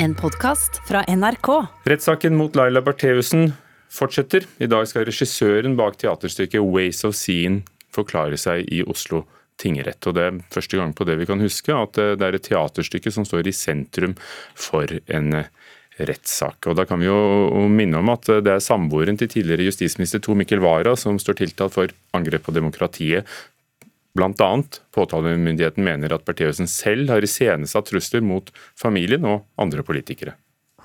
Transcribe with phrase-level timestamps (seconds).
[0.00, 1.66] En podkast fra NRK.
[1.84, 3.48] Rettssaken mot Laila Bertheussen
[3.90, 4.44] fortsetter.
[4.62, 9.24] I dag skal regissøren bak teaterstykket 'Ways of Seeing' forklare seg i Oslo
[9.58, 10.06] tingrett.
[10.06, 13.10] Og Det er første gang på det vi kan huske at det er et teaterstykke
[13.10, 14.14] som står i sentrum
[14.54, 15.44] for en
[15.98, 16.70] rettssak.
[16.70, 20.36] Og Da kan vi jo minne om at det er samboeren til tidligere justisminister Tor
[20.36, 23.26] Mikkel Wara som står tiltalt for angrep på demokratiet.
[24.16, 30.38] Blant annet påtalemyndigheten mener at Bertheussen selv har iscenesatt trusler mot familien og andre politikere.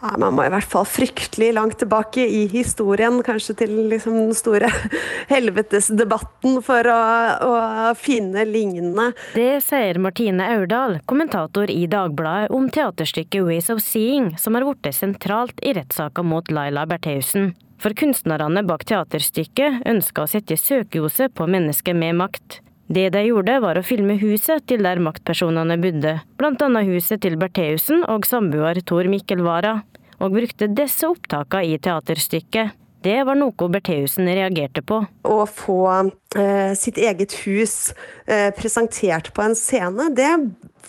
[0.04, 4.68] Man må i hvert fall fryktelig langt tilbake i historien, kanskje til liksom den store
[5.34, 6.98] helvetesdebatten, for å,
[7.48, 7.54] å,
[7.96, 9.14] finne lignende.
[9.38, 14.92] Det sier Martine Aurdal, kommentator i Dagbladet om teaterstykket 'Ways of Seeing', som har blitt
[14.92, 17.54] sentralt i rettssaka mot Laila Bertheussen.
[17.80, 22.60] For kunstnerne bak teaterstykket ønska å sette søkelyset på mennesker med makt.
[22.92, 28.04] Det de gjorde, var å filme huset til der maktpersonene bodde, annet huset til Bertheussen
[28.12, 29.80] og samboer Tor Mikkel Wara
[30.20, 32.76] og brukte disse opptakene i teaterstykket.
[33.04, 35.02] Det var noe Bertheussen reagerte på.
[35.28, 35.80] Å få
[36.40, 37.92] eh, sitt eget hus
[38.28, 40.32] eh, presentert på en scene, det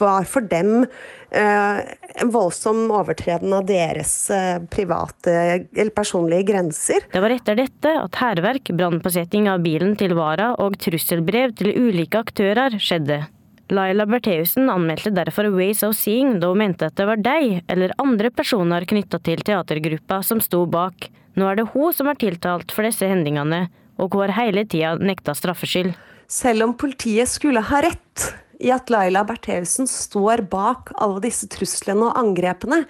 [0.00, 0.86] var for dem
[1.30, 1.78] eh,
[2.22, 7.06] en voldsom overtreden av deres eh, private eller personlige grenser.
[7.12, 12.24] Det var etter dette at hærverk, brannpåsetting av bilen til Vara og trusselbrev til ulike
[12.24, 13.24] aktører skjedde.
[13.72, 17.94] Laila Bertheussen anmeldte derfor Ways of Seeing da hun mente at det var deg eller
[18.02, 21.08] andre personer knytta til teatergruppa som sto bak.
[21.34, 23.66] Nå er det hun som er tiltalt for disse hendelsene,
[23.98, 25.94] og hun har hele tida nekta straffskyld.
[26.30, 28.28] Selv om politiet skulle ha rett
[28.60, 32.84] i at Laila Bertheussen står bak alle disse truslene og angrepene,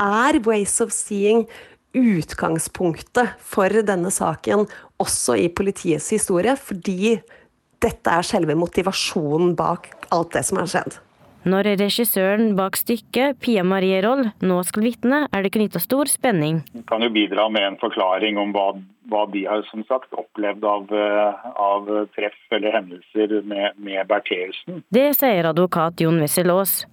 [0.00, 1.44] er Ways of Seeing
[1.96, 4.66] utgangspunktet for denne saken,
[5.02, 7.18] også i politiets historie, fordi
[7.80, 11.00] dette er selve motivasjonen bak alt det som har skjedd.
[11.48, 16.60] Når regissøren bak stykket, Pia Marie Roll, nå skal vitne, er det knytta stor spenning.
[16.90, 18.74] Kan jo bidra med en forklaring om hva,
[19.10, 24.82] hva de har som sagt opplevd av, eh, av treff eller hendelser med, med Bertheussen.
[24.94, 26.84] Det sier advokat Jon Wessel Aas.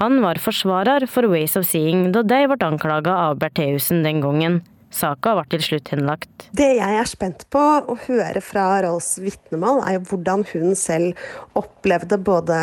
[0.00, 4.62] Han var forsvarer for Ways of Seeing da de ble anklaga av Bertheussen den gangen.
[4.96, 6.46] Saka ble til slutt henlagt.
[6.56, 11.18] Det jeg er spent på å høre fra Rolls vitnemål, er jo hvordan hun selv
[11.58, 12.60] opplevde både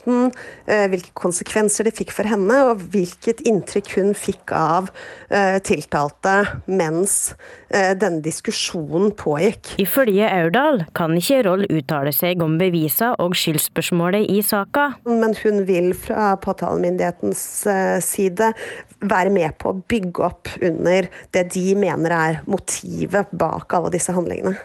[0.00, 0.32] debatten,
[0.66, 4.90] eh, hvilke konsekvenser det fikk for henne, og hvilket inntrykk hun fikk av
[5.30, 7.34] eh, tiltalte mens
[7.70, 9.78] eh, denne diskusjonen pågikk.
[9.78, 14.94] Ifølge Aurdal kan ikke Roll uttale seg om bevisa og skyldspørsmålet i saka.
[15.06, 17.66] Men hun vil fra påtalemyndighetens
[18.04, 18.52] side
[19.00, 24.12] være med på å bygge opp under det de mener er motivet bak alle disse
[24.12, 24.56] handlingene.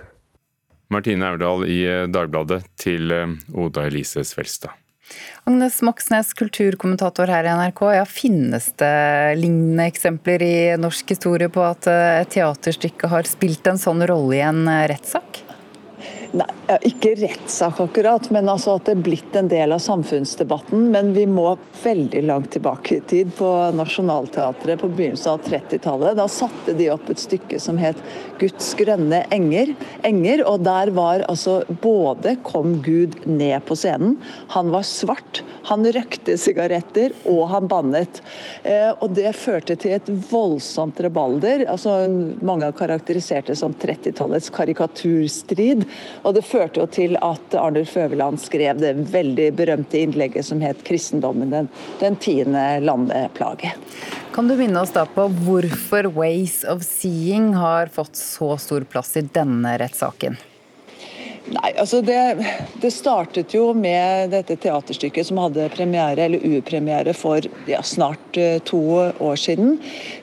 [0.94, 1.81] Martine Aurdal i
[2.13, 3.09] Dagbladet til
[3.57, 4.84] Oda Elise Svelstad.
[5.46, 7.82] Agnes Moxnes, kulturkommentator her i NRK.
[7.96, 8.94] Ja, finnes det
[9.40, 14.46] lignende eksempler i norsk historie på at et teaterstykke har spilt en sånn rolle i
[14.46, 15.45] en rettssak?
[16.35, 16.47] Nei,
[16.90, 20.90] Ikke rettssak akkurat, men altså at det er blitt en del av samfunnsdebatten.
[20.91, 26.18] Men vi må veldig langt tilbake i tid, på Nationaltheatret på begynnelsen av 30-tallet.
[26.19, 28.01] Da satte de opp et stykke som het
[28.40, 29.75] 'Guds grønne enger'.
[30.03, 34.17] enger, Og der var altså både kom Gud ned på scenen,
[34.50, 38.22] han var svart, han røkte sigaretter og han bannet.
[38.63, 41.66] Eh, og det førte til et voldsomt rebalder.
[41.69, 42.09] altså
[42.41, 45.85] Mange har karakterisert det som 30-tallets karikaturstrid.
[46.25, 50.81] Og det førte jo til at Arnulf Øverland skrev det veldig berømte innlegget som het
[50.84, 51.69] 'Kristendommen den,
[52.00, 53.75] den tiende landeplage'.
[54.34, 59.16] Kan du minne oss da på hvorfor Ways of Seeing har fått så stor plass
[59.18, 60.38] i denne rettssaken?
[61.46, 62.18] Nei, altså det,
[62.82, 68.58] det, startet jo med dette teaterstykket som hadde premiere, eller urpremiere for ja, snart uh,
[68.66, 68.82] to
[69.22, 69.76] år siden.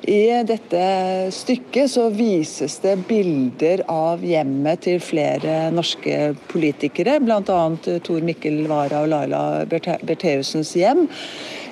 [0.03, 0.83] I dette
[1.31, 7.41] stykket så vises det bilder av hjemmet til flere norske politikere, bl.a.
[7.47, 11.06] Uh, Tor Mikkel Wara og Laila Bertheussens hjem.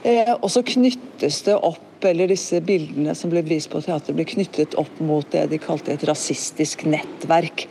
[0.07, 4.25] Eh, og så knyttes det opp eller disse bildene som ble vist på teatret, ble
[4.25, 7.67] knyttet opp mot det de kalte et rasistisk nettverk.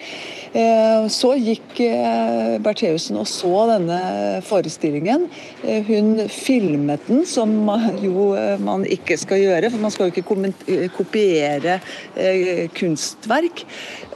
[0.49, 3.99] Eh, så gikk eh, Bertheussen og så denne
[4.47, 5.27] forestillingen.
[5.61, 7.53] Eh, hun filmet den, som
[8.05, 8.31] jo
[8.63, 11.79] man ikke skal gjøre, for man skal jo ikke kopiere
[12.77, 13.63] kunstverk.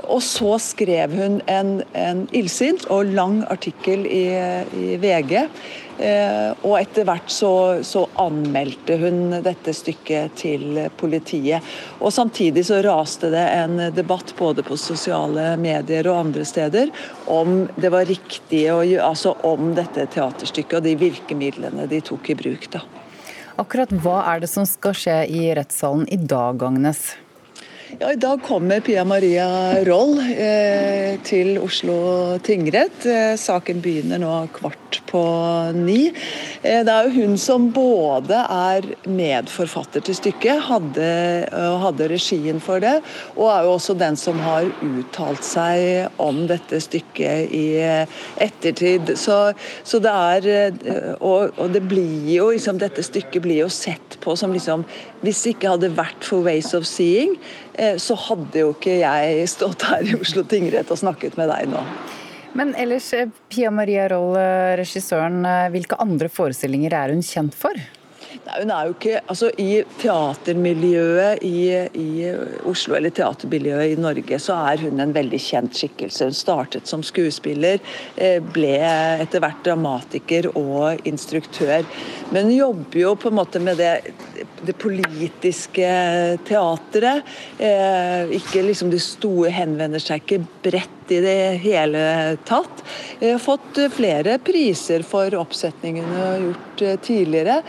[0.04, 4.26] Og så skrev hun en, en illsint og lang artikkel i,
[4.74, 5.46] i VG
[5.94, 7.52] og etter hvert så,
[7.86, 11.64] så, anmeldte hun dette stykket til politiet.
[12.02, 16.90] Og samtidig så raste det en debatt både på sosiale medier og andre steder
[17.32, 22.34] om det var riktig å gjøre, altså om dette teaterstykket og de virkemidlene de tok
[22.34, 22.70] i bruk.
[22.74, 22.84] da.
[23.62, 27.12] Akkurat hva er det som skal skje i rettssalen i dag, Agnes?
[28.00, 29.46] Ja, I dag kommer Pia Maria
[29.86, 33.06] Roll eh, til Oslo tingrett.
[33.06, 35.22] Eh, saken begynner nå kvart på
[35.78, 36.08] ni.
[36.64, 41.10] Eh, det er jo hun som både er medforfatter til stykket, hadde,
[41.84, 42.96] hadde, regien for det,
[43.36, 47.68] og er jo også den som har uttalt seg om dette stykket i
[48.42, 49.14] ettertid.
[49.22, 49.38] Så,
[49.86, 54.18] så det er eh, og, og, det blir jo liksom, Dette stykket blir jo sett
[54.24, 54.82] på som liksom
[55.24, 57.38] Hvis det ikke hadde vært for Ways of Seeing,
[57.74, 61.72] Eh, så hadde jo ikke jeg stått her i Oslo tingrett og snakket med deg
[61.72, 61.82] nå.
[62.58, 65.42] Men ellers, eh, Pia Maria Roll, eh, regissøren,
[65.74, 67.78] hvilke andre forestillinger er hun kjent for?
[68.46, 69.70] Nei, hun er jo ikke, altså I
[70.02, 71.60] teatermiljøet i,
[72.00, 72.08] i,
[72.70, 76.30] Oslo, eller teatermiljøet i Norge, så er hun en veldig kjent skikkelse.
[76.30, 77.82] Hun startet som skuespiller,
[78.54, 81.86] ble etter hvert dramatiker og instruktør.
[82.32, 83.94] Men hun jobber jo på en måte med det
[84.66, 85.88] det politiske
[86.48, 87.24] teatret.
[87.58, 92.04] Eh, ikke liksom det store henvender seg ikke bredt i det hele
[92.48, 92.84] tatt.
[93.22, 97.60] Har fått flere priser for oppsetningene gjort eh, tidligere.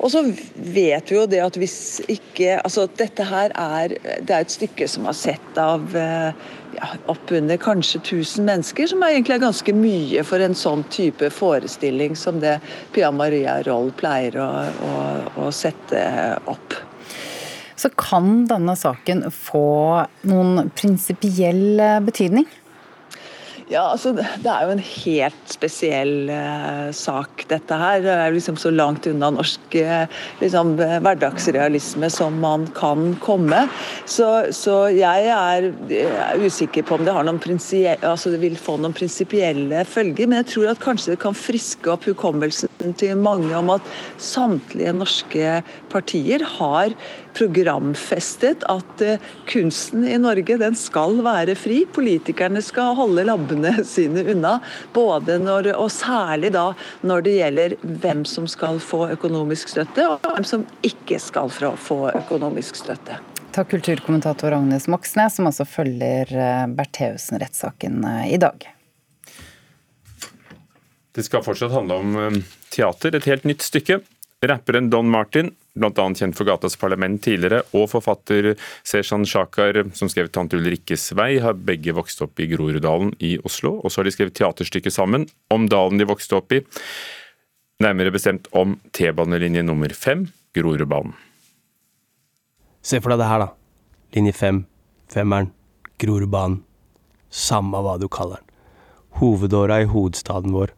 [0.00, 0.22] Og så
[0.54, 3.94] vet vi jo det at hvis ikke Altså dette her er
[4.24, 6.30] Det er et stykke som har sett av eh,
[6.76, 11.26] ja, oppunder kanskje 1000 mennesker, som er egentlig er ganske mye for en sånn type
[11.34, 12.60] forestilling som det
[12.94, 14.46] Pia Maria Roll pleier å,
[14.86, 14.92] å,
[15.42, 16.04] å sette
[16.50, 16.78] opp.
[17.74, 19.66] Så kan denne saken få
[20.30, 22.46] noen prinsipiell betydning?
[23.70, 28.00] Ja, altså Det er jo en helt spesiell uh, sak, dette her.
[28.02, 30.72] Det er liksom så langt unna norsk uh, liksom,
[31.04, 33.62] hverdagsrealisme som man kan komme.
[34.10, 34.26] Så,
[34.56, 40.26] så jeg er, er, usikker på om det, altså det vil få noen prinsipielle følger.
[40.26, 43.86] Men jeg tror at kanskje det kan friske opp hukommelsen til mange om at
[44.18, 45.60] samtlige norske
[45.94, 46.96] partier har
[47.36, 51.82] programfestet at uh, kunsten i Norge den skal være fri.
[51.92, 54.58] Politikerne skal holde labbene sine unna.
[54.96, 56.70] Både når, og særlig da
[57.06, 62.02] når det gjelder hvem som skal få økonomisk støtte, og hvem som ikke skal få
[62.14, 63.20] økonomisk støtte.
[63.50, 68.68] Takk kulturkommentator Agnes Moxnes, som altså følger eh, Bertheussen-rettssaken eh, i dag.
[71.10, 73.98] Det skal fortsatt handle om teater, et helt nytt stykke.
[74.46, 76.06] Rapperen Don Martin bl.a.
[76.14, 78.54] kjent for Gatas Parlament tidligere, og forfatter
[78.86, 83.80] Seshan Shakar, som skrev 'Tante Ulrikkes vei', har begge vokst opp i Groruddalen i Oslo.
[83.84, 86.64] Og så har de skrevet teaterstykke sammen om dalen de vokste opp i,
[87.80, 91.14] nærmere bestemt om T-banelinje nummer fem, Grorudbanen.
[92.82, 93.48] Se for deg det her, da.
[94.16, 94.66] Linje fem,
[95.12, 95.52] femmeren,
[96.00, 96.64] Grorudbanen.
[97.30, 98.46] Samme hva du kaller den.
[99.20, 100.72] Hovedåra i hovedstaden vår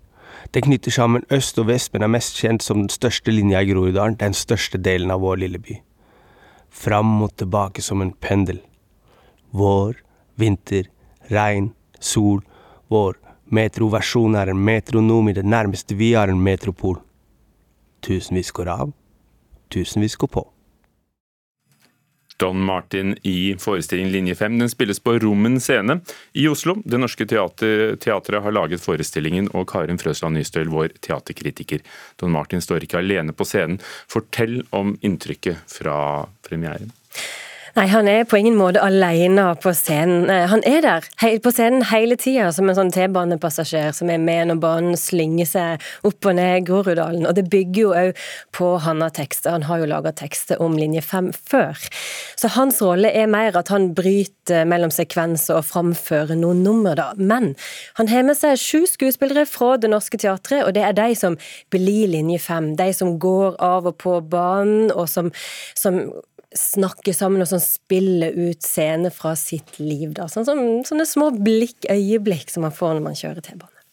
[0.50, 3.70] det knytter sammen øst og vest, men er mest kjent som den største linja i
[3.70, 5.78] Groruddalen, den største delen av vår lille by.
[6.70, 8.60] Fram og tilbake som en pendel.
[9.52, 9.94] Vår,
[10.36, 10.88] vinter,
[11.30, 12.42] regn, sol.
[12.88, 13.16] Vår
[13.52, 16.98] metroversjon er en metronom i det nærmeste vi har en metropol.
[18.02, 18.92] Tusenvis går av,
[19.70, 20.51] tusenvis går på.
[22.42, 24.58] Don Martin i forestillingen Linje 5.
[24.58, 26.00] Den spilles på Rommen scene
[26.32, 26.74] i Oslo.
[26.84, 31.84] Det Norske teater, Teatret har laget forestillingen, og Karin Frøsland Nystøl, vår teaterkritiker.
[32.18, 33.78] Don Martin står ikke alene på scenen.
[34.10, 35.94] Fortell om inntrykket fra
[36.42, 36.90] premieren.
[37.72, 40.28] Nei, han er på ingen måte alene på scenen.
[40.28, 41.06] Han er der
[41.40, 45.86] på scenen hele tida som en sånn T-banepassasjer som er med når banen slynger seg
[46.04, 47.24] opp og ned Groruddalen.
[47.24, 48.20] Og det bygger jo òg
[48.52, 49.54] på han har tekster.
[49.56, 51.80] Han har jo laga tekster om linje fem før.
[52.36, 57.14] Så hans rolle er mer at han bryter mellom sekvenser og framfører noen nummer, da.
[57.16, 57.54] Men
[57.96, 61.40] han har med seg sju skuespillere fra Det Norske Teatret, og det er de som
[61.72, 62.74] blir linje fem.
[62.76, 65.32] De som går av og på banen, og som,
[65.72, 66.02] som
[66.58, 70.12] snakke sammen og sånn spille ut scener fra sitt liv.
[70.16, 73.84] da, sånn som, Sånne små blikk, øyeblikk som man får når man kjører T-bane.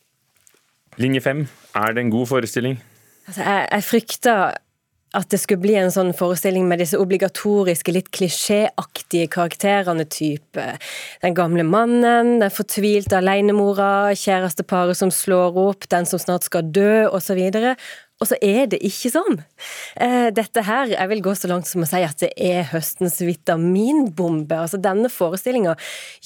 [1.00, 1.46] Linje fem,
[1.80, 2.80] er det en god forestilling?
[3.30, 4.58] Altså, jeg, jeg frykter
[5.18, 10.66] at det skulle bli en sånn forestilling med disse obligatoriske, litt klisjéaktige karakterene type
[11.24, 17.08] den gamle mannen, den fortvilte alenemora, kjæresteparet som slår opp, den som snart skal dø,
[17.10, 17.42] osv.
[17.42, 17.74] Og så
[18.28, 19.38] er det ikke sånn.
[19.96, 23.22] Eh, dette her, jeg vil gå så langt som å si at det er høstens
[23.24, 24.58] vitaminbombe.
[24.60, 25.78] Altså Denne forestillinga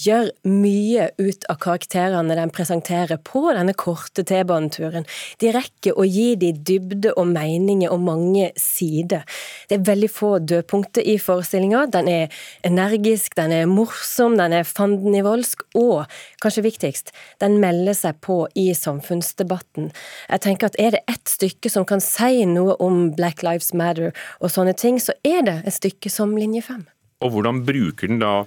[0.02, 5.06] gjør mye ut av karakterene den presenterer på denne korte T-baneturen.
[5.38, 9.22] De rekker å gi de dybde og meninger og mange sider.
[9.70, 11.86] Det er veldig få dødpunkter i forestillinga.
[11.94, 16.10] Den er energisk, den er morsom, den er fandenivoldsk, og
[16.42, 19.92] kanskje viktigst, den melder seg på i samfunnsdebatten.
[20.30, 23.74] Jeg tenker at er det ett stykke som som kan si noe om Black Lives
[23.75, 26.86] Matter og sånne ting, så er det et stykke som Linje 5.
[27.24, 28.46] Og hvordan bruker den da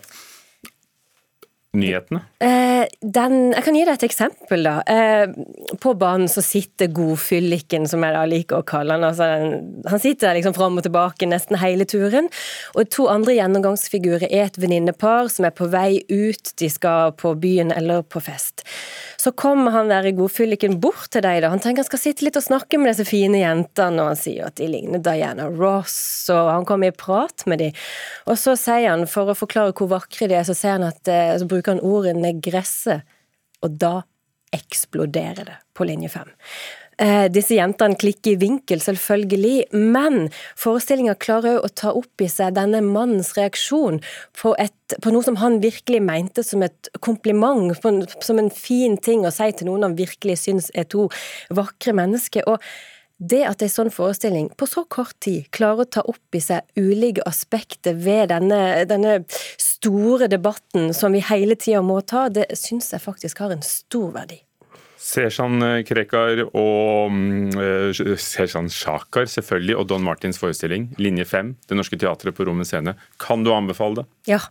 [1.78, 2.22] nyhetene?
[2.42, 4.66] Eh, den, jeg kan gi deg et eksempel.
[4.66, 4.74] da.
[4.86, 9.06] Eh, på banen så sitter godfylliken, som jeg da liker å kalle han.
[9.06, 9.28] Altså,
[9.90, 12.30] han sitter der liksom fram og tilbake nesten hele turen.
[12.76, 16.54] Og to andre gjennomgangsfigurer er et venninnepar som er på vei ut.
[16.60, 18.66] De skal på byen eller på fest.
[19.16, 21.40] Så kommer han der i godfylliken bort til deg.
[21.42, 21.50] da.
[21.50, 24.46] Han tenker han skal sitte litt og snakke med disse fine jentene, og han sier
[24.46, 25.96] at de ligner Diana Ross,
[26.30, 27.74] og han kommer i prat med dem.
[28.30, 31.02] Og så sier han, for å forklare hvor vakre de er, så, sier han at,
[31.10, 33.00] eh, så bruker han ordet negresse,
[33.64, 34.00] og da
[34.56, 36.30] eksploderer det på linje fem.
[36.96, 42.28] Eh, disse jentene klikker i vinkel, selvfølgelig, men forestillinga klarer òg å ta opp i
[42.32, 44.00] seg denne mannens reaksjon
[44.40, 47.92] på, et, på, noe som han virkelig mente som et kompliment, på,
[48.24, 51.10] som en fin ting å si til noen han virkelig syns er to
[51.52, 52.48] vakre mennesker.
[52.48, 52.64] og
[53.18, 56.66] det at en sånn forestilling på så kort tid klarer å ta opp i seg
[56.76, 59.18] ulike aspekter ved denne, denne
[59.60, 64.12] store debatten som vi hele tida må ta, det syns jeg faktisk har en stor
[64.18, 64.45] verdi.
[65.06, 67.14] Seshan Krekar og
[67.54, 72.66] uh, Seshan Shakar selvfølgelig, og Don Martins forestilling, Linje 5, Det Norske Teatret på Rommet
[72.66, 72.96] Scene.
[73.22, 74.06] Kan du anbefale det?
[74.32, 74.42] Ja.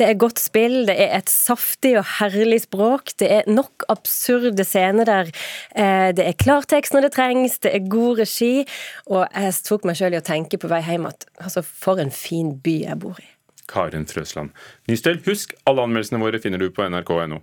[0.00, 4.64] Det er godt spill, det er et saftig og herlig språk, det er nok absurde
[4.64, 5.32] scener der.
[5.76, 8.64] Eh, det er klartekst når det trengs, det er god regi,
[9.12, 12.14] og jeg tok meg sjøl i å tenke på vei hjem at altså, for en
[12.14, 13.28] fin by jeg bor i.
[13.68, 14.56] Karen Frøsland.
[14.88, 17.42] Nystøl, husk alle anmeldelsene våre finner du på nrk.no.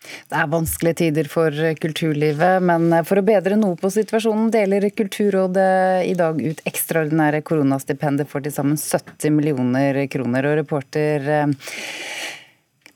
[0.00, 6.06] Det er vanskelige tider for kulturlivet, men for å bedre noe på situasjonen deler Kulturrådet
[6.08, 10.48] i dag ut ekstraordinære koronastipender for til sammen 70 millioner kroner.
[10.48, 11.54] Og reporter eh,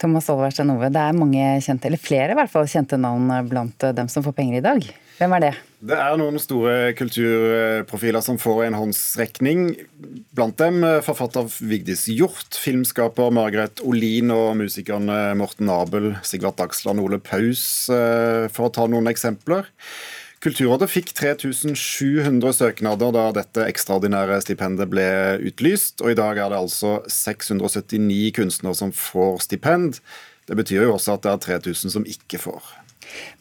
[0.00, 3.90] Thomas Olversen Ove, det er mange kjente, eller flere i hvert fall, kjente navn blant
[3.96, 4.92] dem som får penger i dag.
[5.14, 5.52] Hvem er det?
[5.84, 9.66] Det er noen store kulturprofiler som får en håndsrekning.
[10.34, 17.02] Blant dem eh, forfatter Vigdis Hjort, filmskaper Margaret Olin og musikerne Morten Abel, Sigvart Dagsland,
[17.04, 19.70] Ole Paus, eh, for å ta noen eksempler.
[20.44, 25.06] Kulturrådet fikk 3700 søknader da dette ekstraordinære stipendet ble
[25.46, 30.02] utlyst, og i dag er det altså 679 kunstnere som får stipend.
[30.44, 32.74] Det betyr jo også at det er 3000 som ikke får.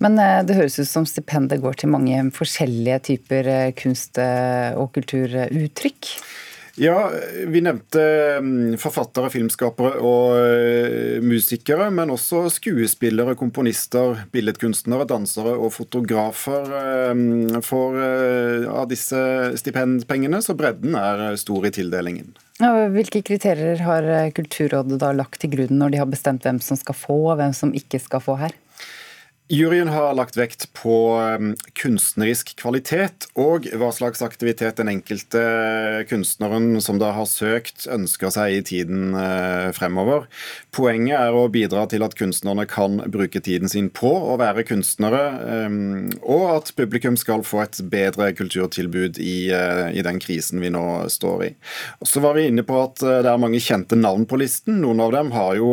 [0.04, 4.72] Men eh, det høres ut som stipendet går til mange forskjellige typer eh, kunst- eh,
[4.80, 6.16] og kulturuttrykk?
[6.82, 7.12] Ja,
[7.54, 8.02] vi nevnte
[8.42, 16.66] mm, forfattere, filmskapere og musikere, men også skuespillere, komponister, billedkunstnere, dansere og fotografer
[17.62, 18.00] får
[18.74, 19.22] av disse
[19.62, 22.34] stipendpengene, så bredden er stor i tildelingen.
[22.98, 26.98] Hvilke kriterier har Kulturrådet da lagt til grunn når de har bestemt hvem som skal
[26.98, 28.58] få, og hvem som ikke skal få her?
[29.52, 35.42] Juryen har lagt vekt på um, kunstnerisk kvalitet og hva slags aktivitet den enkelte
[36.08, 40.30] kunstneren som da har søkt, ønsker seg i tiden uh, fremover.
[40.72, 45.22] Poenget er å bidra til at kunstnerne kan bruke tiden sin på å være kunstnere,
[45.68, 50.72] um, og at publikum skal få et bedre kulturtilbud i, uh, i den krisen vi
[50.72, 51.52] nå står i.
[52.08, 54.80] Så var vi inne på at uh, det er mange kjente navn på listen.
[54.88, 55.70] Noen av dem har jo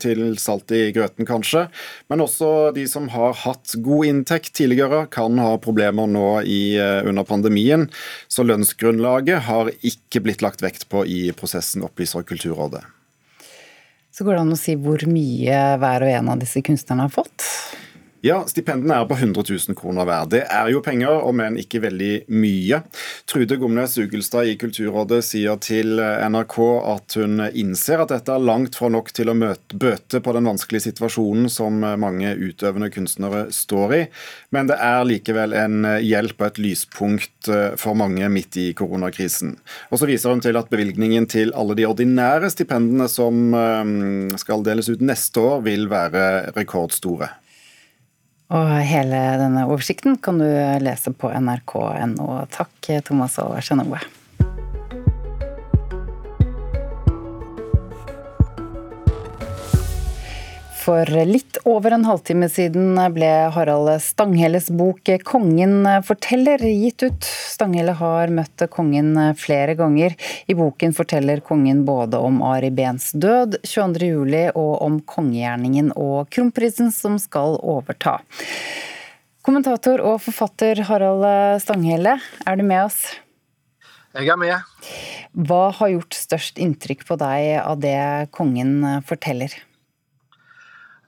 [0.00, 1.68] til salt i grøten, kanskje,
[2.08, 6.76] men også de som som har hatt god inntekt tidligere, kan ha problemer nå i,
[6.78, 7.88] eh, under pandemien.
[8.28, 12.84] Så lønnsgrunnlaget har ikke blitt lagt vekt på i prosessen, opplyser Kulturrådet.
[14.12, 17.10] Så går det an å si hvor mye hver og en av disse kunstnerne har
[17.10, 17.42] fått?
[18.22, 20.28] Ja, stipendene er på 100 000 kroner hver.
[20.30, 22.78] Det er jo penger, om enn ikke veldig mye.
[23.26, 26.54] Trude Gomnes Ugelstad i Kulturrådet sier til NRK
[26.92, 30.46] at hun innser at dette er langt fra nok til å møte, bøte på den
[30.46, 34.00] vanskelige situasjonen som mange utøvende kunstnere står i,
[34.54, 37.50] men det er likevel en hjelp og et lyspunkt
[37.82, 39.56] for mange midt i koronakrisen.
[39.90, 44.62] Og så viser hun til at bevilgningen til alle de ordinære stipendene som eh, skal
[44.62, 47.41] deles ut neste år, vil være rekordstore.
[48.52, 50.48] Og hele denne oversikten kan du
[50.84, 52.26] lese på nrk.no.
[52.52, 54.02] Takk, Thomas og Skjenoe.
[60.82, 67.22] For litt over en halvtime siden ble Harald Stanghelles bok 'Kongen forteller' gitt ut.
[67.22, 70.16] Stanghelle har møtt kongen flere ganger.
[70.50, 74.50] I boken forteller kongen både om Ari Behns død 22.07.
[74.56, 78.18] og om kongegjerningen og kronprisen som skal overta.
[79.46, 83.04] Kommentator og forfatter Harald Stanghelle, er du med oss?
[84.18, 84.58] Jeg er med.
[85.32, 89.54] Hva har gjort størst inntrykk på deg av det kongen forteller?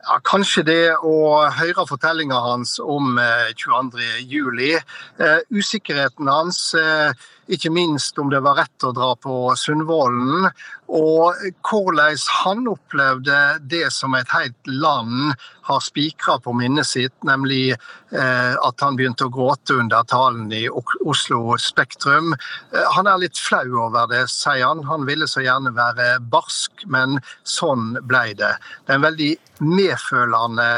[0.05, 3.17] Ja, kanskje det å høre fortellinga hans om
[3.57, 4.75] 22.07.
[4.77, 4.83] Eh,
[5.25, 7.15] eh, usikkerheten hans, eh,
[7.49, 10.51] ikke minst om det var rett å dra på Sundvolden,
[10.88, 13.38] og hvordan han opplevde
[13.71, 15.33] det som et helt land
[15.64, 20.67] har spikra på minnet sitt, nemlig eh, at han begynte å gråte under talen i
[20.69, 22.35] Oslo Spektrum.
[22.37, 24.85] Eh, han er litt flau over det, sier han.
[24.91, 27.17] Han ville så gjerne være barsk, men
[27.49, 28.53] sånn ble det.
[28.85, 29.33] Det er en veldig
[29.64, 30.69] medfølende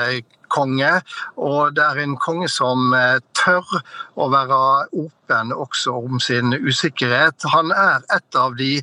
[0.54, 0.92] konge,
[1.34, 3.66] og det er en konge som eh, tør
[4.14, 4.60] å være
[4.94, 7.50] åpen også om sin usikkerhet.
[7.52, 8.76] Han er et av de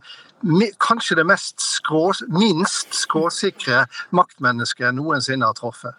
[0.80, 5.96] kanskje det skrå, minst skråsikre maktmennesket noensinne har truffet.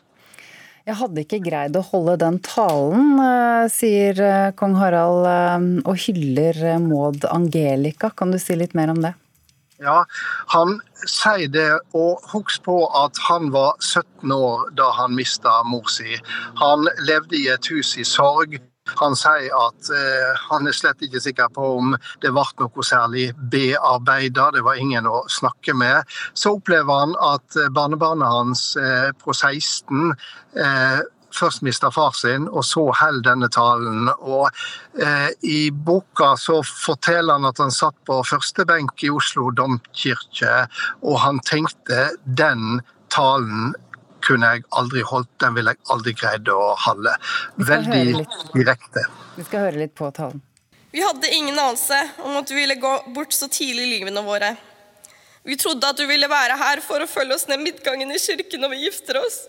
[0.85, 5.97] Jeg hadde ikke greid å holde den talen, eh, sier eh, kong Harald, eh, og
[5.97, 8.11] hyller Maud Angelica.
[8.13, 9.15] Kan du si litt mer om det?
[9.81, 10.05] Ja,
[10.53, 15.89] Han sier det, og husk på at han var 17 år da han mista mor
[15.89, 16.21] si.
[16.61, 18.61] Han levde i et hus i sorg.
[19.01, 23.31] Han sier at eh, han er slett ikke sikker på om det ble noe særlig
[23.53, 26.05] bearbeida, det var ingen å snakke med.
[26.35, 30.15] Så opplever han at eh, barnebarnet hans eh, på 16
[30.61, 31.03] eh,
[31.35, 34.11] først mista far sin, og så holder denne talen.
[34.21, 34.49] Og
[35.03, 40.67] eh, I boka så forteller han at han satt på første benk i Oslo domkirke,
[41.03, 42.83] og han tenkte den
[43.15, 43.75] talen
[44.25, 47.14] kunne jeg aldri holdt, den ville jeg aldri greid å holde.
[47.71, 49.07] Veldig direkte.
[49.37, 50.43] Vi skal høre litt på talen.
[50.95, 54.52] Vi hadde ingen anelse om at du ville gå bort så tidlig i livene våre.
[55.45, 58.62] Vi trodde at du ville være her for å følge oss ned midtgangen i kirken
[58.64, 59.43] når vi gifter oss.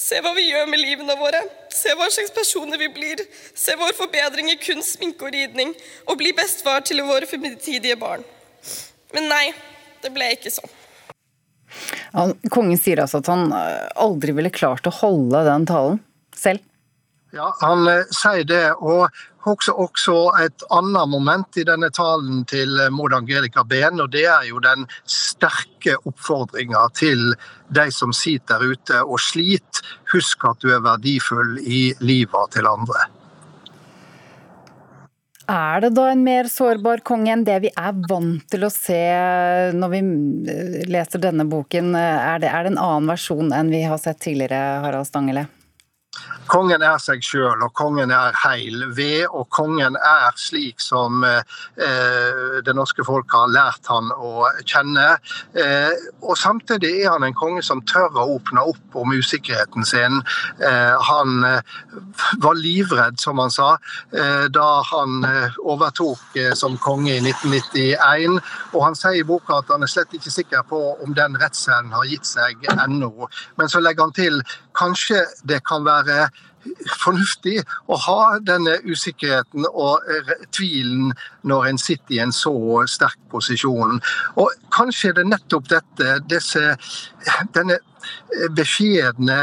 [0.00, 1.42] Se hva vi gjør med livene våre.
[1.74, 3.20] Se hva slags personer vi blir.
[3.52, 5.74] Se vår forbedring i kunst, sminke og ridning.
[6.08, 8.24] Og bli bestefar til våre fremtidige barn.
[9.12, 9.44] Men nei,
[10.00, 10.72] det ble ikke sånn.
[12.14, 16.00] Han, kongen sier altså at han eh, aldri ville klart å holde den talen
[16.38, 16.62] selv.
[17.34, 18.66] Ja, Han eh, sier det.
[18.78, 19.08] og
[19.44, 24.24] også, også et annet moment i denne talen til mod Maud Angelica Behn, og det
[24.30, 27.34] er jo den sterke oppfordringa til
[27.74, 29.84] de som sitter der ute og sliter.
[30.14, 33.08] Husk at du er verdifull i livet til andre.
[35.50, 39.00] Er det da en mer sårbar konge enn det vi er vant til å se
[39.76, 40.00] når vi
[40.88, 41.92] leser denne boken?
[41.98, 45.44] Er det, er det en annen versjon enn vi har sett tidligere, Harald Stangele?
[46.50, 52.60] Kongen er seg sjøl, og kongen er heil ved, og kongen er slik som eh,
[52.64, 55.06] det norske folk har lært han å kjenne.
[55.56, 60.20] Eh, og Samtidig er han en konge som tør å åpne opp om usikkerheten sin.
[60.60, 61.78] Eh, han eh,
[62.44, 63.74] var livredd, som han sa,
[64.12, 68.40] eh, da han eh, overtok som konge i 1991.
[68.74, 71.94] Og han sier i boka at han er slett ikke sikker på om den redselen
[71.94, 73.30] har gitt seg ennå.
[73.56, 74.42] Men så legger han til
[74.78, 76.28] kanskje det kan være
[77.02, 77.58] fornuftig
[77.92, 80.04] å ha denne usikkerheten og
[80.56, 81.12] tvilen
[81.44, 82.54] når en sitter i en så
[82.90, 84.00] sterk posisjon.
[84.40, 86.76] Og kanskje er det nettopp dette, disse,
[87.56, 87.78] denne
[88.56, 89.38] beskjedne,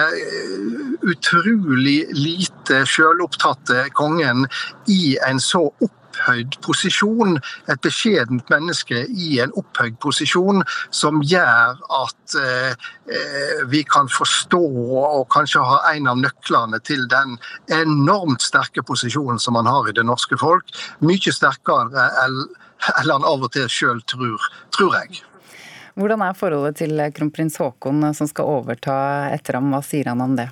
[1.02, 4.46] utrolig lite selvopptatte kongen
[4.92, 7.40] i en så opp opphøyd posisjon,
[7.72, 12.90] et beskjedent menneske i en opphøyd posisjon, som gjør at eh,
[13.72, 17.38] vi kan forstå og kanskje ha en av nøklene til den
[17.72, 20.68] enormt sterke posisjonen som han har i det norske folk.
[21.00, 22.42] Mye sterkere enn
[22.82, 24.42] han av og til sjøl tror,
[24.74, 25.22] tror jeg.
[26.00, 28.96] Hvordan er forholdet til kronprins Haakon som skal overta
[29.30, 30.48] etter ham, hva sier han om det?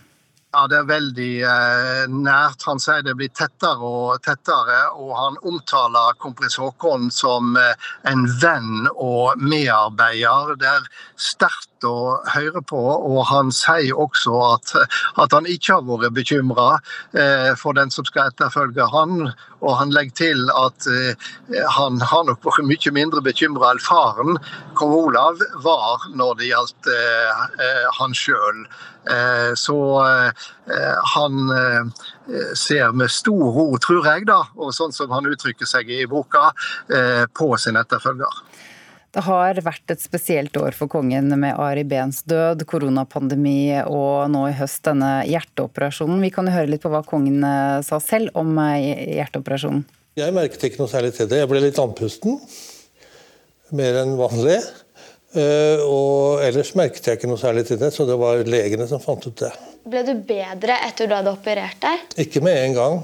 [0.50, 2.64] Ja, Det er veldig eh, nært.
[2.66, 4.80] Han sier det blir tettere og tettere.
[4.98, 10.56] Og han omtaler kronprins Haakon som eh, en venn og medarbeider.
[10.58, 10.88] Det er
[11.22, 12.80] sterkt å høre på.
[12.80, 14.74] Og han sier også at,
[15.22, 16.68] at han ikke har vært bekymra
[17.13, 19.32] eh, for den som skal etterfølge han.
[19.60, 21.32] Og han legger til at eh,
[21.76, 24.39] han har nok vært mye mindre bekymra enn faren,
[24.80, 28.63] kong Olav, var når det gjaldt eh, eh, han sjøl.
[29.10, 30.48] Eh, så eh,
[31.15, 31.54] han
[32.56, 36.52] ser med stor ro, tror jeg, da, og sånn som han uttrykker seg i boka,
[37.34, 38.44] på sin etterfølger.
[39.10, 44.43] Det har vært et spesielt år for kongen med Ari Behns død, koronapandemi og nå
[44.52, 46.19] i høst denne hjerteoperasjonen.
[46.22, 47.41] Vi kan jo høre litt på hva kongen
[47.86, 49.88] sa selv om hjerteoperasjonen.
[50.19, 51.41] Jeg merket ikke noe særlig til det.
[51.41, 52.38] Jeg ble litt andpusten.
[53.78, 54.60] Mer enn vanlig.
[55.38, 59.02] Eh, og ellers merket jeg ikke noe særlig til det, så det var legene som
[59.04, 59.52] fant ut det.
[59.89, 62.08] Ble du bedre etter du hadde operert deg?
[62.26, 63.00] Ikke med en gang.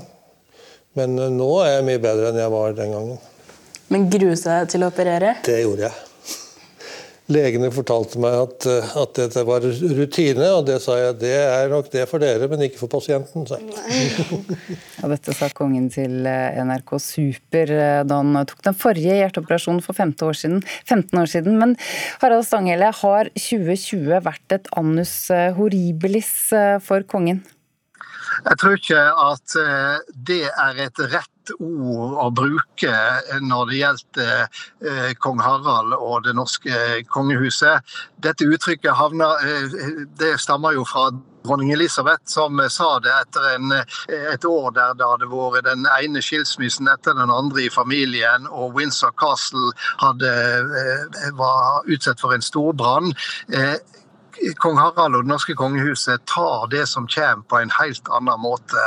[0.98, 3.24] Men eh, nå er jeg mye bedre enn jeg var den gangen.
[3.94, 5.38] Men grue seg til å operere?
[5.46, 6.04] Det gjorde jeg.
[7.32, 11.72] legene fortalte meg at, eh, at dette var rutine, og det sa jeg det er
[11.72, 13.48] nok det for dere, men ikke for pasienten.
[13.50, 19.18] sa Ja, dette sa kongen til eh, NRK Super eh, da han tok den forrige
[19.22, 20.62] hjerteoperasjonen for 15 år siden.
[20.86, 21.58] 15 år siden.
[21.62, 21.76] Men
[22.22, 25.16] Harald Stanghelle, har 2020 vært et annus
[25.58, 26.32] horribilis
[26.86, 27.42] for kongen?
[28.46, 29.58] Jeg tror ikke at
[30.28, 32.96] det er et rett ord å bruke
[33.44, 34.34] når det gjelder
[34.86, 37.96] eh, kong Harald og det norske kongehuset.
[38.24, 41.10] Dette uttrykket havner, eh, det stammer jo fra
[41.46, 43.74] dronning Elisabeth, som sa det etter en,
[44.34, 48.74] et år der det hadde vært den ene skilsmissen etter den andre i familien, og
[48.78, 50.32] Windsor Castle hadde,
[50.82, 53.14] eh, var utsatt for en storbrann
[54.62, 58.82] kong Harald og det norske kongehuset tar det som kommer på en helt annen måte.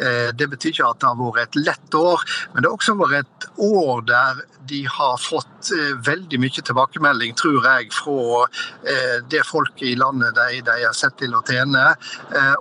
[0.00, 2.96] Eh, det betyr ikke at det har vært et lett år, men det har også
[3.00, 8.46] vært et år der de har fått eh, veldig mye tilbakemelding, tror jeg, fra
[8.88, 11.84] eh, det folket i landet de, de er sett til å tjene.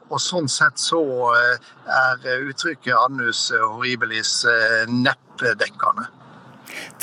[0.09, 1.01] Og sånn sett så
[1.33, 4.43] er uttrykket annus horribilis
[4.91, 6.09] neppe dekkende.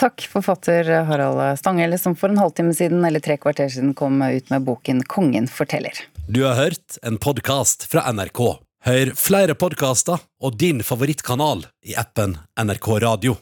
[0.00, 4.50] Takk, forfatter Harald Stanghelle, som for en halvtime siden eller tre kvarter siden kom ut
[4.50, 6.04] med boken 'Kongen forteller'.
[6.28, 8.58] Du har hørt en podkast fra NRK.
[8.82, 13.37] Hør flere podkaster og din favorittkanal i appen NRK Radio.